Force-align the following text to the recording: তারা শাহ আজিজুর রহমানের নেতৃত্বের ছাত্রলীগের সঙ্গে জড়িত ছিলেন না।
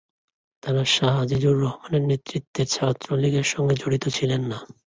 তারা 0.63 0.83
শাহ 0.87 1.13
আজিজুর 1.21 1.55
রহমানের 1.61 2.03
নেতৃত্বের 2.09 2.67
ছাত্রলীগের 2.67 3.45
সঙ্গে 3.45 3.75
জড়িত 3.75 4.05
ছিলেন 4.09 4.41
না। 4.51 4.57